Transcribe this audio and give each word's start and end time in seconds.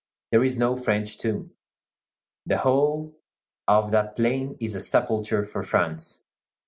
There 0.31 0.43
is 0.43 0.57
no 0.57 0.75
French 0.77 1.19
tomb. 1.19 1.51
The 2.47 2.57
whole 2.57 3.11
of 3.67 3.91
that 3.91 4.15
plain 4.15 4.57
is 4.59 4.73
a 4.73 4.81
sepulchre 4.81 5.43
for 5.43 5.61
France. 5.61 6.23